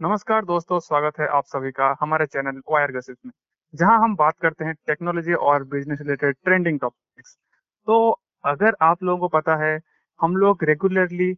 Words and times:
नमस्कार 0.00 0.44
दोस्तों, 0.44 0.78
स्वागत 0.80 1.18
है 1.20 1.26
आप 1.28 1.44
सभी 1.46 1.70
का 1.70 1.86
हमारे 2.00 2.26
चैनल 2.26 2.60
वायर 2.70 2.90
गसिप 2.90 3.16
में, 3.26 3.32
जहाँ 3.74 3.98
हम 4.00 4.14
बात 4.16 4.34
करते 4.42 4.64
हैं 4.64 4.74
टेक्नोलॉजी 4.86 5.32
और 5.46 5.64
बिज़नेस 5.64 5.98
रिलेटेड 6.00 6.36
ट्रेंडिंग 6.44 6.78
टॉपिक्स। 6.80 7.36
तो 7.88 8.10
अगर 8.44 8.76
आप 8.82 9.02
लोगों 9.02 9.18
को 9.20 9.28
पता 9.28 9.56
है, 9.56 9.80
हम 10.20 10.36
लोग 10.36 10.64
रेगुलरली 10.64 11.32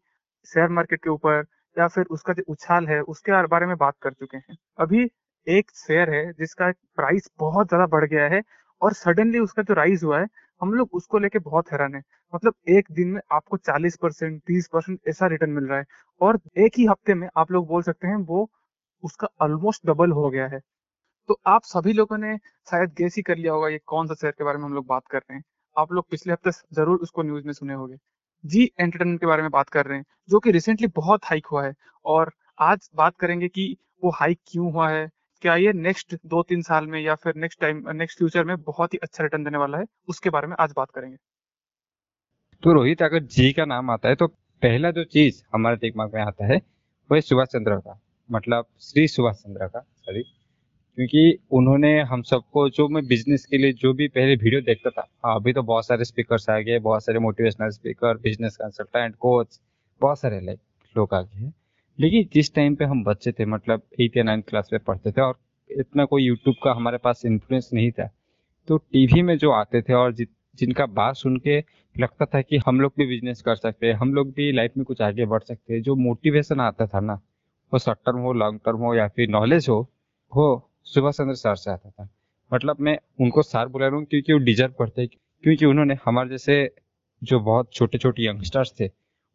शेयर 0.48 0.68
मार्केट 0.68 1.02
के 1.04 1.10
ऊपर 1.10 1.44
या 1.76 1.88
फिर 1.88 2.04
उसका 2.10 2.32
जो 2.32 2.42
उछाल 2.48 2.86
है, 2.86 3.00
उसके 3.00 3.46
बारे 3.46 3.66
में 3.66 3.76
बात 3.76 3.94
कर 4.02 4.12
चुके 4.12 4.36
हैं। 4.36 4.56
अभी 4.78 5.08
एक 5.46 5.70
शेयर 5.76 6.10
है 6.10 6.32
जिसका 6.32 6.70
प्राइस 6.96 7.30
बहुत 7.38 7.68
ज़्यादा 7.68 7.86
बढ़ 7.88 8.04
गया 8.04 8.28
है 8.28 8.42
और 8.80 8.92
सडनली 8.94 9.38
उसका 9.38 9.62
जो 9.62 9.74
राइज 9.74 10.04
हुआ 10.04 10.20
है 10.20 10.26
हम 10.62 10.72
लोग 10.74 10.90
उसको 10.94 11.18
लेके 11.18 11.38
बहुत 11.40 11.70
हैरान 11.72 11.94
है। 11.94 12.02
मतलब 12.32 12.54
एक 12.70 12.86
दिन 12.92 13.08
में 13.08 13.20
आपको 13.32 13.56
40 13.58 13.96
परसेंट, 13.96 14.40
तीस 14.42 14.68
परसेंट 14.72 15.00
ऐसा 15.08 15.26
रिटर्न 15.28 15.50
मिल 15.50 15.64
रहा 15.64 15.78
है 15.78 15.84
और 16.20 16.38
एक 16.58 16.72
ही 16.78 16.86
हफ़्ते 16.86 17.14
में 17.14 17.28
आप 17.36 17.50
लोग 17.52 17.66
बोल 17.68 17.82
सकते 17.82 18.06
हैं 18.08 18.16
वो 18.26 18.48
उसका 19.04 19.28
ऑलमोस्ट 19.42 19.86
डबल 19.86 20.10
हो 20.12 20.30
गया 20.30 20.46
है। 20.48 20.60
तो 21.28 21.38
आप 21.46 21.62
सभी 21.64 21.92
लोगों 21.92 22.18
ने 22.18 22.36
शायद 22.68 22.90
गेस 22.98 23.16
ही 23.16 23.22
कर 23.22 23.36
लिया 23.36 23.52
होगा 23.52 23.68
ये 23.68 23.78
कौन 23.86 24.06
सा 24.06 24.14
शेयर 24.14 24.32
के 24.38 24.44
बारे 24.44 24.58
में 24.58 24.64
हम 24.64 24.74
लोग 24.74 24.86
बात 24.86 25.06
कर 25.10 25.18
रहे 25.18 25.36
हैं। 25.36 25.44
आप 25.76 25.92
लोग 25.92 26.06
पिछले 26.10 26.32
हफ़्ते 26.32 26.50
ज़रूर 26.74 26.98
उसको 26.98 27.22
न्यूज़ 27.22 27.46
में 27.46 27.52
सुने 27.52 27.74
होंगे। 27.74 27.96
जी 28.44 28.64
एंटरटेनमेंट 28.80 29.20
के 29.20 29.26
बारे 29.26 29.42
में 29.42 29.50
बात 29.50 29.68
कर 29.70 29.86
रहे 29.86 29.98
हैं, 29.98 30.04
जो 30.30 30.38
कि 30.40 30.50
रिसेंटली 30.50 30.86
बहुत 30.96 31.24
हाइक 31.24 31.46
हुआ 31.46 31.64
है 31.64 31.74
और 32.04 32.32
आज 32.60 32.88
बात 32.96 33.16
करेंगे 33.16 33.48
कि 33.48 33.76
वो 34.04 34.10
हाइक 34.10 34.38
क्यों 34.46 34.72
हुआ 34.72 34.88
है 34.90 35.08
क्या 35.42 35.54
ये 35.56 35.72
नेक्स्ट 35.74 36.14
दो 36.26 36.42
तीन 36.42 36.60
साल 36.62 36.86
में 36.86 37.00
या 37.00 37.14
फिर 37.14 37.34
नेक्स्ट 37.36 37.60
टाइम 37.60 37.82
नेक्स्ट 37.92 38.18
फ्यूचर 38.18 38.44
में 38.44 38.56
बहुत 38.62 38.92
ही 38.94 38.98
अच्छा 39.02 39.22
रिटर्न 39.24 39.44
देने 39.44 39.58
वाला 39.58 39.78
है? 39.78 39.84
उसके 40.08 40.30
बारे 40.30 40.46
में 40.46 40.54
आज 40.60 40.72
बात 40.76 40.90
करेंगे। 40.90 41.16
तो 42.62 42.72
रोहित, 42.72 43.02
अगर 43.02 43.22
जी 43.26 43.52
का 43.52 43.64
नाम 43.64 43.90
आता 43.90 44.08
है 44.08 44.14
तो 44.14 44.26
पहला 44.62 44.90
जो 44.90 45.04
चीज़ 45.06 45.42
हमारे 45.54 45.76
दिमाग 45.78 46.14
में 46.14 46.20
आता 46.22 46.46
है, 46.46 46.60
वो 47.10 47.20
सुभाष 47.20 47.48
चंद्र 47.48 47.76
का। 47.76 47.98
मतलब 48.30 48.66
श्री 48.80 49.06
सुभाष 49.08 49.36
चंद्र 49.36 49.66
का 49.66 49.80
सॉरी 49.80 50.22
क्योंकि 50.22 51.38
उन्होंने 51.52 52.00
हम 52.02 52.22
सबको, 52.22 52.68
जो 52.68 52.88
मैं 52.88 53.04
बिज़नेस 53.06 53.46
के 53.46 53.58
लिए 53.58 53.72
जो 53.72 53.92
भी 53.94 54.08
पहले 54.08 54.34
वीडियो 54.34 54.60
देखता 54.60 54.90
था 54.90 55.06
हाँ 55.24 55.34
अभी 55.36 55.52
तो 55.52 55.62
बहुत 55.62 55.86
सारे 55.86 56.04
स्पीकर्स 56.04 56.48
आ 56.50 56.58
गए, 56.60 56.78
बहुत 56.78 57.04
सारे 57.04 57.18
motivational 57.18 57.70
speaker 57.70 58.18
business 58.18 58.56
consultant 58.56 59.16
coach 59.16 59.58
बहुत 60.00 60.20
सारे 60.20 60.40
लाइक 60.40 60.60
लोग 60.94 61.14
आ 61.14 61.20
गए 61.22 61.50
लेकिन 62.00 62.28
जिस 62.32 62.54
टाइम 62.54 62.74
पे 62.74 62.84
हम 62.84 63.04
बच्चे 63.04 63.32
थे 63.32 63.44
मतलब 63.44 63.82
एट 64.00 64.16
या 64.16 64.22
नाइन्थ 64.22 64.48
क्लास 64.48 64.70
में 64.72 64.80
पढ़ते 64.86 65.12
थे 65.12 65.20
और 65.20 65.38
इतना 65.70 66.04
कोई 66.04 66.22
यूट्यूब 66.22 66.56
का 66.64 66.72
हमारे 66.72 66.98
पास 66.98 67.22
इन्फ्लुएंस 67.24 67.70
नहीं 67.74 67.90
था 67.90 68.10
तो 68.68 68.76
टीवी 68.76 69.22
में 69.22 69.38
जो 69.38 69.50
आते 69.50 69.82
थे 69.82 69.92
और 69.92 70.12
जि, 70.12 70.26
जिनका 70.54 70.86
बात 70.86 71.16
सुन 71.16 71.36
के 71.36 71.64
लगता 71.98 72.24
था 72.24 72.42
कि 72.42 72.58
हम 72.66 72.80
लोग 72.80 72.92
भी 72.98 73.06
बिज़नेस 73.06 73.42
कर 73.42 73.56
सकते 73.56 73.86
हैं 73.86 73.94
हम 73.94 74.14
लोग 74.14 74.32
भी 74.32 74.52
लाइफ 74.52 74.72
में 74.76 74.84
कुछ 74.84 75.02
आगे 75.02 75.26
बढ़ 75.26 75.42
सकते 75.42 75.74
हैं 75.74 75.82
जो 75.82 75.94
मोटिवेशन 75.94 76.60
आता 76.60 76.86
था 76.86 77.00
ना 77.00 77.14
वो 77.72 77.78
शॉर्ट 77.78 77.98
टर्म 78.06 78.18
हो 78.18 78.32
लॉन्ग 78.32 78.60
टर्म 78.64 78.76
हो 78.76 78.94
या 78.94 79.08
फिर 79.08 79.28
नॉलेज 79.28 79.66
हो 79.68 79.90
वो 80.32 80.70
सुभाष 80.84 81.14
चंद्र 81.14 81.34
सर 81.34 81.54
से 81.54 81.70
आता 81.70 81.90
था। 81.90 82.08
मतलब 82.54 82.76
मैं 82.80 82.98
उनको 83.20 83.42
सार 83.42 83.68
बुला 83.68 83.86
रहा 83.86 83.96
हूँ 83.96 84.04
क्योंकि 84.04 84.32
वो 84.32 84.38
डिजर्व 84.38 84.72
करते 84.78 85.02
हैं 85.02 85.08
क्योंकि 85.42 85.66
उन्होंने 85.66 85.96
हमारे 86.04 86.28
जैसे 86.28 86.74
जो 87.22 87.40
बहुत 87.40 87.72
छोटे 87.72 87.98
छोटे 87.98 88.26
यंगस्टर्स 88.26 88.74
थे 88.80 88.88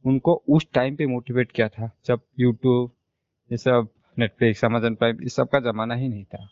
उनको 0.06 0.42
उस 0.50 0.68
टाइम 0.74 0.96
पे 0.96 1.06
मोटिवेट 1.08 1.52
किया 1.52 1.68
था, 1.70 1.90
जब 2.06 2.22
यूट्यूब 2.40 2.92
ये 3.52 3.58
सब 3.58 3.88
नेटफ्लिक्स 4.18 4.64
अमेजन 4.66 4.96
प्राइम 4.96 5.22
इस 5.24 5.36
सब 5.36 5.50
का 5.50 5.60
जमाना 5.62 5.96
ही 5.96 6.08
नहीं 6.10 6.24
था। 6.26 6.48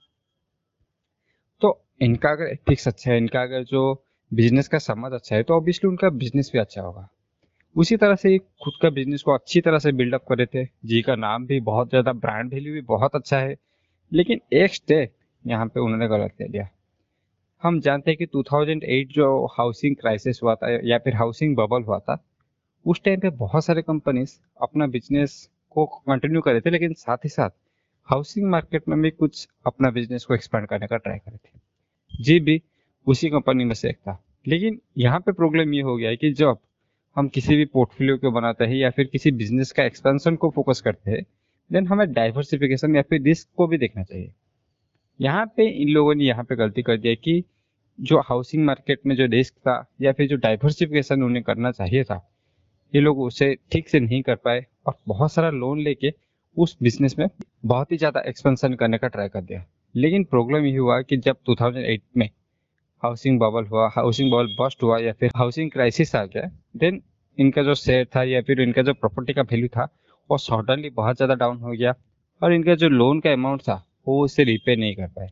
तो 1.62 1.80
इनका 2.02 2.30
अगर 2.30 2.46
एथिक्स 2.46 2.88
अच्छा 2.88 3.12
है, 3.12 3.18
इनका 3.18 3.42
अगर 3.42 3.64
जो 3.64 4.04
बिज़नेस 4.32 4.68
का 4.68 4.78
समझ 4.80 5.12
अच्छा 5.14 5.36
है 5.36 5.44
तो 5.44 5.54
ऑब्वियसली 5.54 5.90
उनका 5.90 6.10
बिज़नेस 6.12 6.50
भी 6.54 6.60
अच्छा 6.60 6.82
होगा। 6.82 7.08
उसी 7.76 7.98
तरह 7.98 8.16
से 8.16 8.38
खुद 8.38 8.74
का 8.82 8.90
बिज़नेस 8.90 9.22
को 9.22 9.34
अच्छी 9.34 9.62
तरह 9.62 9.80
से 9.80 9.92
बिल्डअप 9.92 10.26
करे 10.30 10.46
थे 10.46 10.64
जी 10.86 11.02
का 11.02 11.16
नाम 11.16 11.46
भी 11.46 11.60
बहुत 11.62 11.90
ज़्यादा 11.90 12.14
ब्रांड 12.16 12.54
वैल्यू 12.54 12.74
भी 12.74 12.82
बहुत 12.84 13.16
अच्छा 13.16 13.40
है, 13.40 13.56
लेकिन 14.12 14.42
एक 14.54 14.74
स्टेप 14.74 15.14
यहाँ 15.46 15.66
पे 15.66 15.80
उन्होंने 15.80 16.08
गलत 16.08 16.42
ले 16.42 16.48
लिया 16.48 16.68
हम 17.64 17.80
जानते 17.80 18.12
हैं 18.12 18.18
कि 18.18 18.26
2008 18.28 19.14
जो 19.14 19.46
हाउसिंग 19.58 19.96
क्राइसिस 19.96 20.42
हुआ 20.44 20.56
था, 20.56 20.70
या 20.84 20.98
फिर 20.98 21.16
हाउसिंग 21.16 21.56
बबल 21.58 21.84
हुआ 21.84 22.00
था 22.00 22.16
उस 22.86 23.02
टाइम 23.04 23.20
पे 23.20 23.30
बहुत 23.30 23.66
सारे 23.66 23.82
कंपनीज़ 23.82 24.34
अपना 24.62 24.88
बिज़नेस 24.88 25.50
को 25.70 25.86
कंटिन्यू 25.86 26.42
करे 26.42 26.62
थे, 26.62 26.70
लेकिन 26.70 26.94
साथ 26.94 27.18
ही 27.18 27.30
साथ 27.30 27.50
हाउसिंग 28.10 28.50
मार्केट 28.50 28.88
में 28.88 29.02
भी 29.02 29.10
कुछ 29.12 29.48
अपना 29.68 29.90
बिज़नेस 29.92 30.26
को 30.26 30.34
एक्सपेंड 30.34 30.68
करने 30.68 30.88
का 30.88 30.98
ट्राई 30.98 31.18
करे 31.18 31.38
थे। 31.38 32.24
जी 32.24 32.40
भी, 32.40 32.62
उसी 33.08 33.30
कंपनी 33.30 33.64
में 33.64 33.74
से 33.76 33.90
एक 33.90 33.98
था। 33.98 34.22
लेकिन 34.48 34.80
यहाँ 34.98 35.20
पे 35.20 35.32
प्रॉब्लम 35.32 35.74
ये 35.74 35.82
हो 35.82 35.96
गया 35.98 36.10
है 36.10 36.18
कि 36.18 36.32
जब 36.34 36.58
हम 37.16 37.28
किसी 37.28 37.56
भी 37.56 37.66
पोर्टफोलियो 37.66 38.18
को 38.18 38.32
बनाते 38.32 38.66
हैं 38.66 38.76
या 38.76 38.90
फिर 38.90 39.06
किसी 39.06 39.32
बिज़नेस 39.32 39.72
का 39.72 39.84
एक्सपेंशन 39.84 40.36
को 40.36 40.50
फोकस 40.50 40.82
करते 40.82 41.12
हैं 41.12 41.24
देन 41.72 41.88
हमें 41.88 42.12
डाइवर्सिफिकेशन 42.14 42.96
या 42.96 43.02
फिर 43.02 43.22
रिस्क 43.22 43.48
को 43.58 43.68
भी 43.68 43.78
देखना 43.78 44.04
चाहिए। 44.04 44.32
यहाँ 45.20 45.46
पे 45.58 45.68
इन 45.82 45.90
लोगों 45.90 46.16
ने 46.16 46.24
यहाँ 46.24 46.44
पे 46.44 46.56
गलती 46.56 46.82
कर 46.82 46.98
दिया 46.98 47.14
कि 47.16 47.44
जो 48.00 48.20
हाउसिंग 48.20 48.66
मार्केट 48.66 49.00
में 49.06 49.16
जो 49.16 49.26
रिस्क 49.26 49.54
था 49.58 49.84
या 50.02 50.12
फिर 50.12 50.28
जो 50.28 50.36
डाइवर्सिफिकेशन 50.36 51.24
उन्हें 51.24 51.44
करना 51.44 51.72
चाहिए 51.72 52.04
था 52.04 52.22
ये 52.96 53.02
लोग 53.02 53.20
उसे 53.22 53.54
ठीक 53.72 53.90
से 53.90 54.00
नहीं 54.00 54.22
कर 54.22 54.36
पाए 54.36 54.66
और 54.88 54.96
बहुत 55.08 55.32
सारा 55.32 55.50
लोन 55.52 55.80
लेके 55.80 56.14
उस 56.58 56.78
बिज़नेस 56.84 57.16
में 57.20 57.28
बहुत 57.66 57.92
ही 57.92 57.98
ज़्यादा 57.98 58.22
एक्सपेंशन 58.28 58.74
करने 58.74 58.98
का 58.98 59.08
ट्राई 59.08 59.28
कर 59.28 59.42
दिया। 59.42 59.66
लेकिन 59.96 60.24
प्रॉब्लम 60.24 60.66
ये 60.66 60.78
हुआ 60.78 61.02
कि 61.02 61.18
जब 61.18 61.38
2008 61.50 62.02
में 62.18 62.30
हाउसिंग 63.04 63.40
बबल 63.40 63.66
हुआ 63.66 63.88
हाउसिंग 63.96 64.32
बबल 64.32 64.56
बस्ट 64.60 64.84
हुआ 64.84 65.00
या 65.00 65.14
फिर 65.14 65.32
हाउसिंग 65.36 65.72
क्राइसिस 65.72 66.16
आ 66.16 66.24
गया 66.26 66.50
देन 66.76 67.02
इनका 67.38 67.64
जो 67.64 67.76
शेयर 67.76 68.06
था 68.16 68.24
या 68.24 68.42
फिर 68.42 68.62
इनका 68.62 68.82
जो 68.82 68.94
प्रॉपर्टी 68.94 69.34
का 69.34 69.42
वैल्यू 69.42 69.68
था, 69.68 69.84
वो 70.30 70.38
सडनली 70.38 70.90
बहुत 70.92 71.16
ज़्यादा 71.16 71.36
डाउन 71.36 71.58
हो 71.58 71.72
गया 71.72 71.94
और 72.42 72.54
इनका 72.54 72.76
जो 72.76 72.90
लोन 72.90 73.20
का 73.20 73.34
अमाउंट 73.34 73.62
था, 73.62 73.84
वो 74.08 74.24
उसे 74.26 74.44
रिपे 74.44 74.76
नहीं 74.76 74.96
कर 74.96 75.08
पाए। 75.08 75.30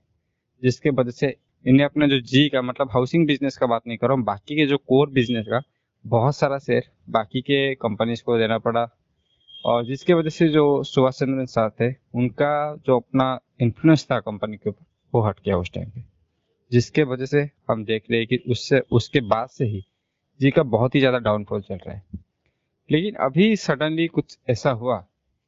जिसके 0.61 0.89
वजह 0.91 1.11
से 1.11 1.35
इन्हें 1.65 1.85
अपना 1.85 2.07
जो 2.07 2.19
जी 2.21 2.47
का 2.49 2.61
मतलब 2.61 2.89
हाउसिंग 2.91 3.27
बिज़नेस 3.27 3.57
का 3.57 3.67
बात 3.67 3.87
नहीं 3.87 3.97
कर 3.97 4.07
रहा 4.07 4.23
बाकी 4.23 4.55
के 4.55 4.65
जो 4.65 4.77
कोर 4.79 5.09
बिज़नेस 5.11 5.45
का 5.47 5.61
बहुत 6.05 6.35
सारा 6.35 6.57
शेयर 6.59 6.83
बाकी 7.09 7.41
के 7.41 7.75
कंपनीज़ 7.75 8.23
को 8.23 8.37
देना 8.37 8.57
पड़ा। 8.57 8.87
और 9.65 9.85
जिसके 9.85 10.13
वजह 10.13 10.29
से 10.29 10.47
जो 10.49 10.83
सुभाष 10.83 11.19
चंद्र 11.19 11.45
साथ 11.45 11.69
थे, 11.69 11.95
उनका 12.15 12.75
जो 12.75 12.99
अपना 12.99 13.39
इन्फ्लुएंस 13.61 14.07
था 14.11 14.19
कंपनी 14.19 14.57
के 14.57 14.69
ऊपर, 14.69 14.85
वो 15.13 15.21
हट 15.21 15.39
गया 15.45 15.57
उस 15.57 15.71
टाइम 15.73 15.89
पे। 15.89 16.03
जिसके 16.71 17.03
वजह 17.03 17.25
से 17.25 17.49
हम 17.69 17.85
देख 17.85 18.03
रहे 18.11 18.19
हैं 18.19 18.27
कि 18.27 18.37
उससे, 18.51 18.79
उसके 18.79 19.21
बाद 19.21 19.49
से 19.49 19.65
ही 19.65 19.83
जी 20.41 20.51
का 20.51 20.63
बहुत 20.63 20.95
ही 20.95 20.99
ज़्यादा 20.99 21.17
डाउनफॉल 21.17 21.61
चल 21.61 21.75
रहा 21.75 21.93
है। 21.93 22.03
लेकिन 22.91 23.15
अभी 23.15 23.55
सडनली 23.55 24.07
कुछ 24.07 24.37
ऐसा 24.49 24.71
हुआ 24.71 24.97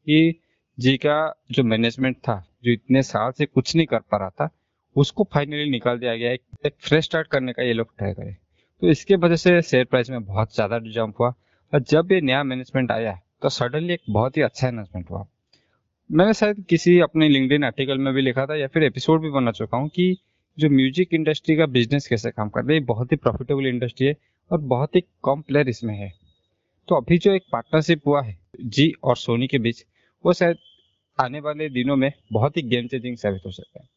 कि 0.07 0.41
जी 0.79 0.97
का 0.97 1.43
जो 1.51 1.63
मैनेजमेंट 1.63 2.17
था, 2.17 2.47
जो 2.63 2.71
इतने 2.71 3.03
साल 3.03 3.31
से 3.31 3.45
कुछ 3.45 3.75
नहीं 3.75 3.87
कर 3.87 3.99
पा 3.99 4.17
रहा 4.17 4.29
था, 4.29 4.49
उसको 4.95 5.27
फाइनली 5.33 5.69
निकाल 5.69 5.99
दिया 5.99 6.15
गया 6.15 6.31
एक 6.31 6.73
फ्रेश 6.81 7.05
स्टार्ट 7.05 7.27
करने 7.27 7.53
का 7.53 7.63
ये 7.63 7.73
लोग 7.73 7.97
ट्राई 7.97 8.13
करे। 8.13 8.44
तो 8.81 8.89
इसके 8.89 9.15
वजह 9.17 9.35
से 9.35 9.61
शेयर 9.61 9.85
प्राइस 9.85 10.09
में 10.09 10.23
बहुत 10.25 10.55
ज़्यादा 10.55 10.79
जंप 10.87 11.19
हुआ 11.19 11.33
और 11.73 11.81
जब 11.83 12.11
ये 12.11 12.19
नया 12.21 12.43
मैनेजमेंट 12.43 12.91
आया 12.91 13.19
तो 13.41 13.49
सडनली 13.51 13.93
एक 13.93 14.01
बहुत 14.09 14.37
ही 14.37 14.41
अच्छा 14.41 14.67
इन्वेस्टमेंट 14.67 15.09
हुआ। 15.09 15.25
मैंने 16.09 16.33
शायद 16.33 16.63
किसी 16.69 16.99
अपने 16.99 17.29
लिंकडिन 17.29 17.63
आर्टिकल 17.63 17.97
में 17.97 18.13
भी 18.13 18.21
लिखा 18.21 18.45
था 18.45 18.55
या 18.55 18.67
फिर 18.67 18.83
एपिसोड 18.83 19.21
भी 19.21 19.29
बना 19.31 19.51
चुका 19.51 19.77
हूँ 19.77 19.89
कि 19.89 20.15
जो 20.57 20.69
म्यूज़िक 20.69 21.13
इंडस्ट्री 21.13 21.55
का 21.57 21.65
बिज़नेस 21.67 22.07
कैसे 22.07 22.31
काम 22.31 22.49
करता 22.49 22.71
है, 22.71 22.73
ये 22.73 22.85
बहुत 22.85 23.11
ही 23.11 23.17
प्रॉफिटेबल 23.17 23.67
इंडस्ट्री 23.67 24.07
है 24.07 24.15
और 24.51 24.59
बहुत 24.63 24.95
ही 24.95 25.01
कम 25.25 25.41
प्लेयर 25.41 25.69
इसमें 25.69 25.93
है। 25.95 26.11
तो 26.87 26.95
अभी 26.95 27.17
जो 27.17 27.33
एक 27.33 27.43
पार्टनरशिप 27.51 28.01
हुआ 28.07 28.21
है 28.21 28.37
जी 28.57 28.91
और 29.03 29.17
सोनी 29.17 29.47
के 29.47 29.59
बीच, 29.59 29.83
वो 30.25 30.33
शायद 30.33 30.57
आने 31.17 31.39
वाले 31.39 31.69
दिनों 31.71 31.95
में 31.95 32.11
बहुत 32.33 32.57
ही 32.57 32.61
गेम 32.63 32.87
चेंजिंग 32.87 33.17
साबित 33.17 33.41
हो 33.45 33.51
सकता 33.51 33.79
है। 33.79 33.87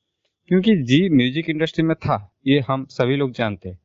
क्योंकि 0.49 0.77
जी 0.83 1.09
म्यूज़िक 1.11 1.51
इंडस्ट्री 1.51 1.85
में 1.85 1.95
था, 1.97 2.31
ये 2.47 2.61
हम 2.69 2.87
सभी 2.91 3.17
लोग 3.17 3.33
जानते 3.33 3.69
हैं। 3.69 3.79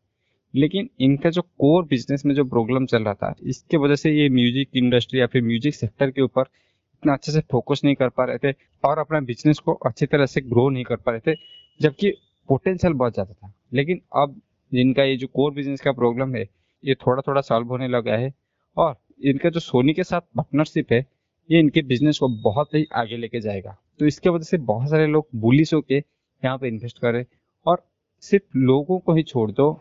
लेकिन 0.54 0.90
इनका 1.02 1.30
जो 1.30 1.42
कोर 1.42 1.86
बिज़नेस 1.86 2.26
में 2.26 2.34
जो 2.36 2.44
प्रॉब्लम 2.46 2.86
चल 2.86 3.04
रहा 3.04 3.14
था, 3.14 3.34
इसके 3.42 3.78
वजह 3.78 3.96
से 3.96 4.12
ये 4.12 4.28
म्यूज़िक 4.30 4.70
इंडस्ट्री 4.76 5.20
या 5.20 5.28
फिर 5.28 5.44
म्यूज़िक 5.44 5.76
सेक्टर 5.76 6.12
के 6.12 6.22
ऊपर 6.22 6.42
इतना 6.42 7.14
अच्छे 7.14 7.32
से 7.32 7.40
फोकस 7.52 7.82
नहीं 7.84 7.96
कर 7.96 8.10
पा 8.10 8.26
रहे 8.26 8.38
थे 8.38 8.56
और 8.84 9.00
अपना 9.00 9.20
बिज़नेस 9.22 9.60
को 9.60 9.74
अच्छी 9.86 10.06
तरह 10.06 10.26
से 10.26 10.42
ग्रो 10.42 10.70
नहीं 10.70 10.84
कर 10.84 10.96
पा 10.96 11.12
रहे 11.12 11.20
थे, 11.28 11.36
जबकि 11.80 12.12
पोटेंशियल 12.50 12.94
बहुत 12.94 13.14
ज़्यादा 13.14 13.34
था। 13.34 13.54
लेकिन 13.74 14.02
अब 14.16 14.42
जिनका 14.72 15.04
ये 15.04 15.16
जो 15.18 15.28
कोर 15.30 15.54
बिज़नेस 15.54 15.82
का 15.82 15.92
प्रॉब्लम 15.94 16.36
है, 16.36 16.48
ये 16.84 16.96
थोड़ा 16.98 17.22
थोड़ा 17.28 17.42
सॉल्व 17.42 17.68
होने 17.68 17.88
लगा 17.88 18.16
है 18.18 18.34
और 18.78 18.96
इनका 19.22 19.50
जो 19.50 19.60
सोनी 19.60 19.94
के 19.94 20.04
साथ 20.04 20.22
पार्टनरशिप 20.38 20.92
है, 20.92 21.06
ये 21.50 21.60
इनके 21.60 21.82
बिज़नेस 21.84 22.20
को 22.20 22.28
बहुत 22.44 22.74
ही 22.74 22.86
आगे 22.96 23.18
लेके 23.18 23.40
जाएगा। 23.40 23.78
तो 24.00 24.06
इसके 24.06 24.30
वजह 24.30 24.44
से 24.44 24.58
बहुत 24.60 24.90
सारे 24.90 25.08
लोग 25.08 25.28
बुलिस 25.38 25.74
होके 25.74 25.96
यहाँ 25.96 26.58
पे 26.58 26.68
इन्वेस्ट 26.68 27.00
करें 27.00 27.24
और 27.66 27.86
सिर्फ़ 28.24 28.58
लोगों 28.58 29.00
को 29.00 29.14
ही 29.14 29.24
छोड़ 29.24 29.52
दो 29.52 29.72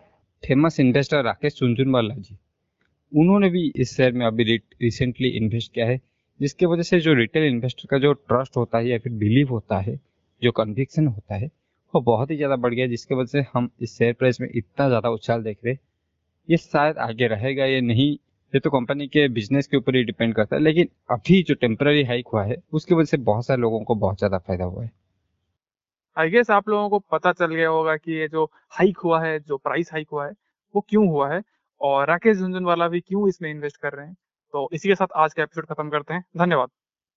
फ़ेमस 0.42 0.80
इन्वेस्टर 0.80 1.22
राकेश 1.24 1.54
चुनचुनवाला 1.54 2.14
जी 2.14 2.36
उन्होंने 3.12 3.48
भी 3.50 3.70
इस 3.76 3.96
शेयर 3.96 4.12
में 4.12 4.24
अभी 4.26 4.44
रिसेंटली 4.44 5.28
इन्वेस्ट 5.28 5.72
किया 5.74 5.86
है, 5.86 6.00
जिसके 6.40 6.66
वजह 6.66 6.82
से 6.82 7.00
जो 7.00 7.14
रिटेल 7.14 7.44
इन्वेस्टर 7.44 7.86
का 7.90 7.98
जो 7.98 8.12
ट्रस्ट 8.12 8.56
होता 8.56 8.78
है 8.78 8.88
या 8.88 8.98
फिर 8.98 9.12
बिलीव 9.14 9.48
होता 9.48 9.78
है, 9.78 9.98
जो 10.42 10.52
कन्विक्शन 10.52 11.06
होता 11.06 11.34
है, 11.34 11.50
वो 11.94 12.00
बहुत 12.02 12.30
ही 12.30 12.36
ज़्यादा 12.36 12.56
बढ़ 12.56 12.74
गया 12.74 12.86
जिसके 12.86 13.14
वजह 13.14 13.30
से 13.32 13.44
हम 13.52 13.70
इस 13.80 13.96
शेयर 13.98 14.12
प्राइस 14.12 14.40
में 14.40 14.48
इतना 14.50 14.88
ज़्यादा 14.88 15.10
उछाल 15.10 15.42
देख 15.42 15.58
रहे 15.64 15.76
ये 16.48 16.56
शायद 16.56 16.98
आगे 17.00 17.26
रहेगा 17.28 17.64
या 17.66 17.80
नहीं, 17.82 18.10
ये 18.52 18.60
तो 18.60 18.70
कंपनी 18.70 19.06
के 19.08 19.28
बिज़नेस 19.30 19.66
के 19.66 19.76
ऊपर 19.76 19.96
ही 19.96 20.02
डिपेंड 20.04 20.34
करता 20.34 20.56
है, 20.56 20.62
लेकिन 20.62 20.88
अभी 21.10 21.42
जो 21.42 21.54
टेम्पररी 21.56 22.04
हाइक 22.04 22.28
हुआ 22.32 22.44
है, 22.44 22.56
उसकी 22.72 22.94
वजह 22.94 23.04
से 23.04 23.16
बहुत 23.18 23.46
सारे 23.46 23.60
लोगों 23.60 23.82
को 23.82 23.94
बहुत 23.96 24.18
ज़्यादा 24.18 24.38
फ़ायदा 24.38 24.64
हुआ 24.64 24.84
है। 24.84 24.90
आई 26.18 26.30
गेस 26.30 26.50
आप 26.50 26.68
लोगों 26.68 26.88
को 26.88 26.98
पता 26.98 27.32
चल 27.32 27.54
गया 27.54 27.68
होगा 27.68 27.96
कि 27.96 28.12
ये 28.12 28.28
जो 28.28 28.50
हाइक 28.70 28.98
हुआ 28.98 29.24
है, 29.24 29.40
जो 29.40 29.56
प्राइस 29.56 29.92
हाइक 29.92 30.08
हुआ 30.12 30.26
है, 30.26 30.32
वो 30.74 30.86
क्यों 30.88 31.08
हुआ 31.08 31.34
है 31.34 31.42
और 31.80 32.08
राकेश 32.08 32.38
झुंझुनवाला 32.38 32.88
भी 32.88 33.00
क्यों 33.00 33.28
इसमें 33.28 33.50
इन्वेस्ट 33.50 33.76
कर 33.76 33.92
रहे 33.92 34.06
हैं? 34.06 34.14
तो 34.52 34.68
इसी 34.72 34.88
के 34.88 34.94
साथ 34.94 35.06
आज 35.16 35.34
का 35.34 35.42
एपिसोड 35.42 35.66
खत्म 35.66 35.90
करते 35.90 36.14
हैं। 36.14 36.24
धन्यवाद। 36.38 36.68